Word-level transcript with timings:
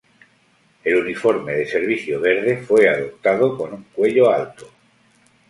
El 0.83 0.95
uniforme 0.95 1.51
de 1.51 1.67
servicio 1.67 2.19
verde 2.19 2.57
fue 2.57 2.89
adoptado 2.89 3.55
con 3.55 3.71
un 3.71 3.83
cuello 3.93 4.31
alto. 4.31 4.67